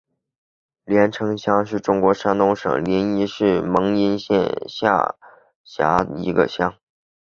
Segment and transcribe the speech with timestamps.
[0.83, 5.15] 联城乡是中国山东省临沂市蒙阴县下
[5.63, 6.73] 辖的一个乡。